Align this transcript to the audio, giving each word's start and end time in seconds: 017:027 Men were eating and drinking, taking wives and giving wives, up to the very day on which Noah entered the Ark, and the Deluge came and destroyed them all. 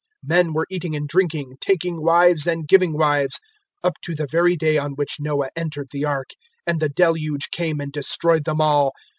017:027 0.25 0.29
Men 0.29 0.53
were 0.53 0.65
eating 0.71 0.95
and 0.95 1.07
drinking, 1.07 1.57
taking 1.61 2.01
wives 2.01 2.47
and 2.47 2.67
giving 2.67 2.97
wives, 2.97 3.39
up 3.83 3.93
to 4.01 4.15
the 4.15 4.25
very 4.31 4.55
day 4.55 4.75
on 4.79 4.93
which 4.93 5.17
Noah 5.19 5.51
entered 5.55 5.89
the 5.91 6.05
Ark, 6.05 6.29
and 6.65 6.79
the 6.79 6.89
Deluge 6.89 7.51
came 7.51 7.79
and 7.79 7.91
destroyed 7.91 8.43
them 8.45 8.59
all. 8.61 8.93